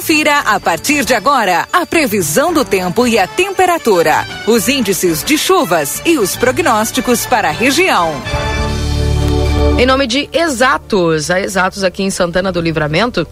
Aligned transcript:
Confira 0.00 0.38
a 0.38 0.58
partir 0.58 1.04
de 1.04 1.12
agora 1.12 1.68
a 1.70 1.84
previsão 1.84 2.54
do 2.54 2.64
tempo 2.64 3.06
e 3.06 3.18
a 3.18 3.26
temperatura, 3.26 4.26
os 4.46 4.66
índices 4.66 5.22
de 5.22 5.36
chuvas 5.36 6.00
e 6.06 6.16
os 6.16 6.34
prognósticos 6.34 7.26
para 7.26 7.50
a 7.50 7.52
região. 7.52 8.10
Em 9.78 9.84
nome 9.84 10.06
de 10.06 10.26
Exatos, 10.32 11.30
a 11.30 11.38
Exatos 11.38 11.84
aqui 11.84 12.02
em 12.02 12.08
Santana 12.08 12.50
do 12.50 12.62
Livramento, 12.62 13.26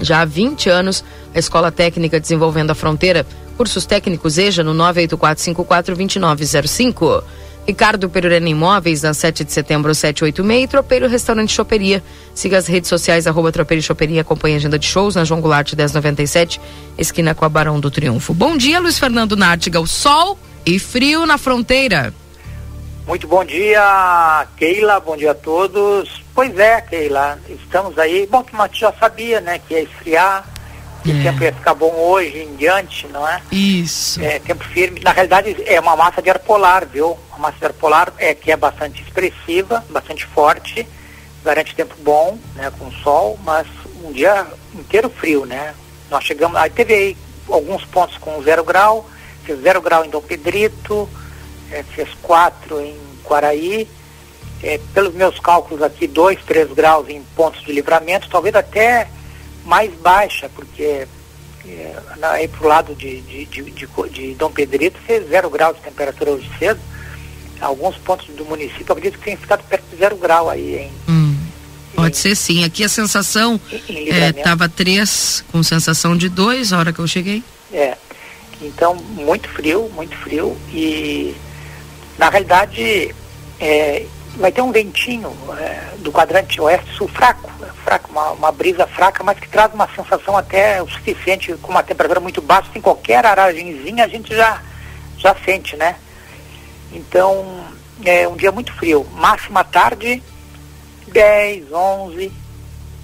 já 0.00 0.22
há 0.22 0.24
20 0.24 0.68
anos, 0.68 1.04
a 1.32 1.38
Escola 1.38 1.70
Técnica 1.70 2.18
Desenvolvendo 2.18 2.72
a 2.72 2.74
Fronteira, 2.74 3.24
cursos 3.56 3.86
técnicos 3.86 4.38
EJA 4.38 4.64
no 4.64 4.74
984542905. 4.74 7.22
Ricardo 7.66 8.10
Perurena 8.10 8.48
Imóveis, 8.48 9.02
na 9.02 9.14
7 9.14 9.44
de 9.44 9.52
setembro, 9.52 9.94
786, 9.94 10.64
e 10.64 10.66
Tropeiro 10.66 11.08
Restaurante 11.08 11.52
Choperia. 11.52 12.02
Siga 12.34 12.58
as 12.58 12.66
redes 12.66 12.88
sociais, 12.88 13.26
arroba 13.26 13.52
Tropeiro 13.52 13.82
Choperia, 13.82 14.22
acompanhe 14.22 14.54
a 14.54 14.58
agenda 14.58 14.78
de 14.78 14.86
shows 14.86 15.14
na 15.14 15.24
João 15.24 15.40
Goulart 15.40 15.72
1097, 15.72 16.60
esquina 16.98 17.34
com 17.34 17.44
a 17.44 17.48
Barão 17.48 17.78
do 17.78 17.90
Triunfo. 17.90 18.34
Bom 18.34 18.56
dia, 18.56 18.80
Luiz 18.80 18.98
Fernando 18.98 19.36
Nártiga, 19.36 19.80
o 19.80 19.86
sol 19.86 20.38
e 20.66 20.78
frio 20.78 21.24
na 21.24 21.38
fronteira. 21.38 22.12
Muito 23.06 23.26
bom 23.26 23.44
dia, 23.44 24.46
Keila, 24.56 25.00
bom 25.00 25.16
dia 25.16 25.32
a 25.32 25.34
todos. 25.34 26.22
Pois 26.34 26.56
é, 26.58 26.80
Keila, 26.80 27.38
estamos 27.48 27.98
aí, 27.98 28.26
bom 28.30 28.42
que 28.42 28.54
o 28.54 28.68
já 28.72 28.92
sabia, 28.92 29.40
né, 29.40 29.58
que 29.58 29.74
ia 29.74 29.82
esfriar, 29.82 30.44
que 31.02 31.10
é. 31.10 31.14
o 31.14 31.22
tempo 31.22 31.42
ia 31.42 31.52
ficar 31.52 31.74
bom 31.74 31.92
hoje 31.92 32.38
em 32.38 32.54
diante, 32.56 33.06
não 33.08 33.26
é? 33.26 33.40
Isso. 33.50 34.22
É, 34.22 34.38
tempo 34.38 34.64
firme. 34.64 35.00
Na 35.00 35.12
realidade, 35.12 35.56
é 35.66 35.80
uma 35.80 35.96
massa 35.96 36.22
de 36.22 36.30
ar 36.30 36.38
polar, 36.38 36.86
viu? 36.86 37.18
Uma 37.30 37.38
massa 37.38 37.58
de 37.58 37.64
ar 37.66 37.72
polar 37.72 38.12
é, 38.18 38.34
que 38.34 38.50
é 38.50 38.56
bastante 38.56 39.02
expressiva, 39.02 39.84
bastante 39.90 40.24
forte, 40.26 40.86
garante 41.44 41.74
tempo 41.74 41.94
bom, 42.00 42.38
né, 42.54 42.72
com 42.78 42.90
sol, 42.90 43.38
mas 43.44 43.66
um 44.04 44.12
dia 44.12 44.46
inteiro 44.74 45.10
frio, 45.10 45.44
né? 45.44 45.74
Nós 46.10 46.24
chegamos, 46.24 46.56
aí 46.56 46.70
teve 46.70 46.94
aí 46.94 47.16
alguns 47.48 47.84
pontos 47.84 48.16
com 48.18 48.42
zero 48.42 48.64
grau, 48.64 49.08
fez 49.44 49.60
zero 49.60 49.80
grau 49.80 50.04
em 50.04 50.10
Dom 50.10 50.20
Pedrito, 50.20 51.08
é, 51.70 51.82
fez 51.82 52.08
quatro 52.22 52.80
em 52.80 52.96
Quaraí, 53.24 53.88
é, 54.62 54.78
pelos 54.94 55.14
meus 55.14 55.40
cálculos 55.40 55.82
aqui, 55.82 56.06
dois, 56.06 56.38
três 56.44 56.70
graus 56.72 57.08
em 57.08 57.22
pontos 57.34 57.62
de 57.64 57.72
livramento, 57.72 58.28
talvez 58.30 58.54
até 58.54 59.08
mais 59.64 59.92
baixa, 59.94 60.48
porque 60.54 61.06
é, 61.66 61.96
aí 62.22 62.48
para 62.48 62.64
o 62.64 62.68
lado 62.68 62.94
de, 62.94 63.20
de, 63.20 63.44
de, 63.46 63.62
de, 63.70 63.88
de 64.10 64.34
Dom 64.34 64.50
Pedrito 64.50 64.98
fez 65.06 65.28
zero 65.28 65.48
grau 65.48 65.72
de 65.72 65.80
temperatura 65.80 66.32
hoje 66.32 66.50
cedo. 66.58 66.80
Alguns 67.60 67.96
pontos 67.96 68.26
do 68.34 68.44
município 68.44 68.92
acredito 68.92 69.18
que 69.18 69.24
tem 69.24 69.36
ficado 69.36 69.62
perto 69.64 69.84
de 69.90 69.96
zero 69.96 70.16
grau 70.16 70.50
aí 70.50 70.76
em. 70.76 70.90
Hum, 71.08 71.36
pode 71.94 72.16
em, 72.16 72.20
ser 72.20 72.34
sim. 72.34 72.64
Aqui 72.64 72.82
a 72.82 72.88
sensação 72.88 73.60
estava 73.70 74.64
é, 74.64 74.68
três, 74.68 75.44
com 75.52 75.62
sensação 75.62 76.16
de 76.16 76.28
dois 76.28 76.72
a 76.72 76.78
hora 76.78 76.92
que 76.92 76.98
eu 76.98 77.06
cheguei. 77.06 77.42
É. 77.72 77.96
Então, 78.60 78.94
muito 78.94 79.48
frio, 79.48 79.88
muito 79.94 80.16
frio. 80.16 80.56
E 80.72 81.34
na 82.18 82.28
realidade, 82.28 83.14
é, 83.60 84.06
vai 84.36 84.50
ter 84.50 84.62
um 84.62 84.72
ventinho 84.72 85.36
é, 85.58 85.96
do 85.98 86.10
quadrante 86.10 86.60
oeste-sul 86.60 87.08
fraco, 87.08 87.50
fraco 87.84 88.10
uma, 88.10 88.30
uma, 88.30 88.52
brisa 88.52 88.86
fraca, 88.86 89.22
mas 89.22 89.38
que 89.38 89.48
traz 89.48 89.72
uma 89.74 89.88
sensação 89.94 90.36
até 90.36 90.82
o 90.82 90.88
suficiente, 90.88 91.52
com 91.54 91.70
uma 91.70 91.82
temperatura 91.82 92.20
muito 92.20 92.40
baixa, 92.40 92.70
em 92.74 92.80
qualquer 92.80 93.24
aragenzinha 93.24 94.04
a 94.04 94.08
gente 94.08 94.34
já, 94.34 94.62
já 95.18 95.34
sente, 95.44 95.76
né? 95.76 95.96
Então, 96.92 97.64
é 98.04 98.26
um 98.26 98.36
dia 98.36 98.52
muito 98.52 98.72
frio. 98.74 99.06
Máxima 99.12 99.64
tarde, 99.64 100.22
10, 101.08 101.72
11. 101.72 102.32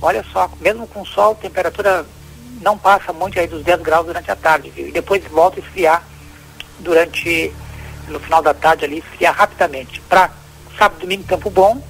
Olha 0.01 0.25
só, 0.33 0.51
mesmo 0.61 0.87
com 0.87 1.05
sol, 1.05 1.35
temperatura 1.35 2.07
não 2.61 2.77
passa 2.77 3.13
muito 3.13 3.39
aí 3.39 3.47
dos 3.47 3.63
10 3.63 3.81
graus 3.83 4.07
durante 4.07 4.31
a 4.31 4.37
tarde? 4.37 4.73
E 4.77 4.93
depois 4.93 5.23
volta 5.25 5.61
a 5.61 5.63
esfriar 5.63 6.03
durante, 6.79 7.53
no 8.09 8.21
final 8.21 8.43
da 8.43 8.55
tarde 8.55 8.85
ali, 8.85 8.99
esfriar 8.99 9.35
rapidamente. 9.35 10.01
Para 10.03 10.31
sábado, 10.79 11.01
domingo, 11.01 11.25
tempo 11.25 11.51
bom. 11.51 11.83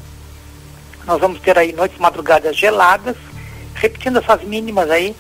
Nós 1.04 1.20
vamos 1.20 1.40
ter 1.40 1.58
aí 1.58 1.72
noites 1.72 1.98
madrugadas 1.98 2.56
geladas, 2.56 3.16
repetindo 3.74 4.18
essas 4.18 4.42
mínimas 4.42 4.90
aí, 4.90 5.14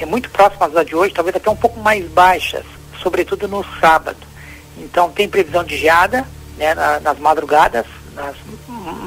é 0.00 0.06
muito 0.06 0.28
próximas 0.30 0.72
da 0.72 0.82
de 0.82 0.96
hoje, 0.96 1.14
talvez 1.14 1.36
até 1.36 1.48
um 1.48 1.56
pouco 1.56 1.78
mais 1.80 2.04
baixas, 2.10 2.64
sobretudo 3.02 3.46
no 3.46 3.64
sábado. 3.80 4.18
Então 4.76 5.10
tem 5.10 5.28
previsão 5.28 5.62
de 5.62 5.76
geada 5.76 6.26
né, 6.56 6.74
na, 6.74 6.98
nas 7.00 7.18
madrugadas, 7.18 7.86
nas 8.14 8.34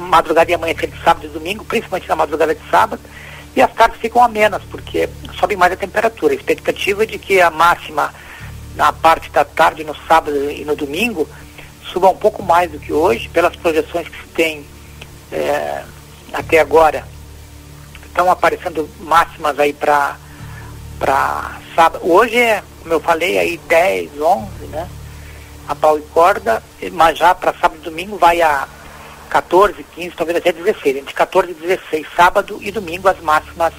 madrugada 0.08 0.50
e 0.50 0.54
amanhecer 0.54 0.88
de 0.88 1.02
sábado 1.02 1.26
e 1.26 1.28
domingo, 1.28 1.64
principalmente 1.64 2.08
na 2.08 2.16
madrugada 2.16 2.54
de 2.54 2.70
sábado, 2.70 3.02
e 3.54 3.60
as 3.60 3.72
tardes 3.74 4.00
ficam 4.00 4.22
amenas, 4.22 4.62
porque 4.70 5.08
sobe 5.38 5.56
mais 5.56 5.72
a 5.72 5.76
temperatura. 5.76 6.32
A 6.32 6.36
expectativa 6.36 7.02
é 7.02 7.06
de 7.06 7.18
que 7.18 7.40
a 7.40 7.50
máxima 7.50 8.14
na 8.74 8.92
parte 8.92 9.30
da 9.30 9.44
tarde, 9.44 9.84
no 9.84 9.94
sábado 10.06 10.50
e 10.50 10.64
no 10.64 10.76
domingo, 10.76 11.28
suba 11.92 12.08
um 12.08 12.16
pouco 12.16 12.42
mais 12.42 12.70
do 12.70 12.78
que 12.78 12.92
hoje, 12.92 13.28
pelas 13.28 13.54
projeções 13.56 14.08
que 14.08 14.16
se 14.16 14.28
tem 14.28 14.64
é, 15.32 15.82
até 16.32 16.60
agora. 16.60 17.04
Estão 18.06 18.30
aparecendo 18.30 18.88
máximas 19.00 19.58
aí 19.58 19.72
para 19.72 20.16
sábado. 21.74 22.00
Hoje 22.02 22.36
é, 22.36 22.62
como 22.82 22.94
eu 22.94 23.00
falei, 23.00 23.38
aí 23.38 23.58
10, 23.68 24.20
11, 24.20 24.48
né? 24.66 24.88
A 25.68 25.74
pau 25.74 25.98
e 25.98 26.02
corda, 26.02 26.62
mas 26.92 27.18
já 27.18 27.34
para 27.34 27.52
sábado 27.52 27.80
e 27.80 27.84
domingo 27.84 28.16
vai 28.16 28.40
a 28.40 28.66
14, 29.28 29.84
15, 29.94 30.16
talvez 30.16 30.38
até 30.38 30.52
16. 30.52 30.96
Entre 30.96 31.14
14 31.14 31.50
e 31.50 31.54
16, 31.54 32.06
sábado 32.16 32.58
e 32.62 32.70
domingo, 32.70 33.08
as 33.08 33.20
máximas 33.20 33.74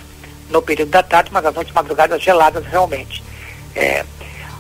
no 0.50 0.62
período 0.62 0.90
da 0.90 1.04
tarde, 1.04 1.32
mas 1.34 1.46
as 1.46 1.54
noites 1.54 1.74
madrugadas 1.74 2.22
geladas 2.22 2.66
realmente. 2.66 3.24
É, 3.76 4.06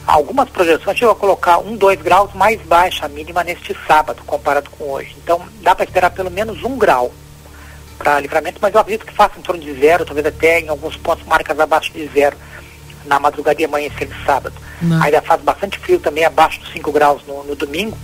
algumas 0.10 0.50
projeções 0.50 0.98
chegam 0.98 1.14
a 1.14 1.16
colocar 1.16 1.60
um, 1.60 1.76
dois 1.76 2.02
graus 2.02 2.34
mais 2.34 2.60
baixa 2.64 3.06
a 3.06 3.10
mínima 3.10 3.44
neste 3.44 3.76
sábado, 3.88 4.22
comparado 4.26 4.70
com 4.72 4.86
hoje. 4.86 5.16
Então 5.24 5.42
dá 5.62 5.76
para 5.76 5.86
esperar 5.86 6.10
pelo 6.10 6.32
menos 6.32 6.64
um 6.64 6.78
grau 6.78 7.12
para 7.98 8.20
livramento, 8.20 8.60
mas 8.62 8.74
eu 8.74 8.80
acredito 8.80 9.06
que 9.06 9.14
faça 9.14 9.38
em 9.38 9.42
torno 9.42 9.62
de 9.62 9.74
zero, 9.80 10.06
talvez 10.06 10.26
até 10.26 10.62
em 10.62 10.70
alguns 10.70 10.98
pontos 10.98 11.26
marcas 11.28 11.60
abaixo 11.60 11.92
de 11.94 12.08
zero 12.08 12.36
na 13.06 13.20
madrugada 13.20 13.62
e 13.62 13.66
amanhecer 13.66 14.08
de 14.08 14.26
sábado. 14.26 14.56
Não. 14.82 15.02
Ainda 15.04 15.22
faz 15.22 15.42
bastante 15.42 15.78
frio 15.78 16.00
também, 16.00 16.26
abaixo 16.26 16.60
dos 16.60 16.72
5 16.72 16.92
graus 16.92 17.22
no, 17.28 17.44
no, 17.44 17.56
domingo, 17.56 17.98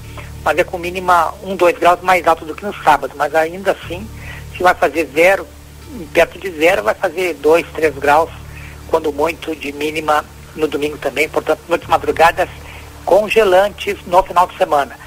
mas 0.43 0.57
é 0.57 0.63
com 0.63 0.77
mínima 0.77 1.33
1, 1.43 1.55
2 1.55 1.77
graus 1.79 2.01
mais 2.01 2.25
alto 2.27 2.45
do 2.45 2.53
que 2.53 2.65
no 2.65 2.73
sábado. 2.83 3.13
Mas 3.15 3.33
ainda 3.33 3.71
assim, 3.71 4.07
se 4.55 4.61
vai 4.61 4.75
fazer 4.75 5.09
zero, 5.13 5.47
perto 6.13 6.37
de 6.37 6.51
zero, 6.51 6.83
vai 6.83 6.93
fazer 6.93 7.33
2, 7.35 7.65
3 7.73 7.95
graus, 7.95 8.29
quando 8.89 9.11
muito, 9.11 9.55
de 9.55 9.71
mínima 9.71 10.23
no 10.55 10.67
domingo 10.67 10.97
também, 10.97 11.27
portanto, 11.29 11.61
noites 11.67 11.87
madrugadas 11.87 12.49
congelantes 13.03 13.97
no 14.07 14.23
final 14.23 14.47
de 14.47 14.57
semana. 14.57 14.97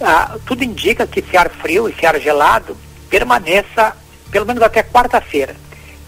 Ah, 0.00 0.36
tudo 0.46 0.62
indica 0.62 1.06
que 1.06 1.20
esse 1.20 1.36
ar 1.36 1.50
frio, 1.50 1.88
esse 1.88 2.06
ar 2.06 2.18
gelado, 2.20 2.76
permaneça 3.08 3.96
pelo 4.30 4.46
menos 4.46 4.62
até 4.62 4.82
quarta-feira. 4.82 5.56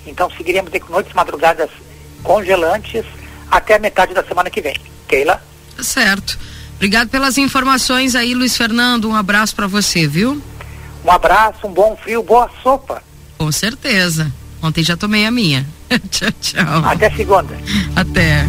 Então 0.06 0.30
seguiremos 0.30 0.70
com 0.80 0.92
noites 0.92 1.12
madrugadas 1.12 1.70
congelantes 2.22 3.04
até 3.50 3.74
a 3.74 3.78
metade 3.78 4.14
da 4.14 4.24
semana 4.24 4.48
que 4.48 4.60
vem. 4.60 4.76
Keila? 5.08 5.42
Certo. 5.80 6.38
Obrigado 6.76 7.08
pelas 7.08 7.38
informações 7.38 8.14
aí, 8.14 8.34
Luiz 8.34 8.56
Fernando. 8.56 9.08
Um 9.08 9.14
abraço 9.14 9.54
para 9.54 9.66
você, 9.66 10.06
viu? 10.06 10.42
Um 11.04 11.10
abraço, 11.10 11.66
um 11.66 11.72
bom 11.72 11.96
frio, 11.96 12.22
boa 12.22 12.50
sopa. 12.62 13.02
Com 13.38 13.50
certeza. 13.52 14.32
Ontem 14.62 14.82
já 14.82 14.96
tomei 14.96 15.26
a 15.26 15.30
minha. 15.30 15.66
tchau, 16.10 16.30
tchau. 16.40 16.84
Até 16.84 17.10
segunda. 17.10 17.54
Até. 17.96 18.46